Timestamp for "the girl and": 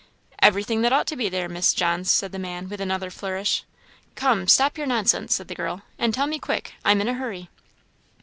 5.47-6.11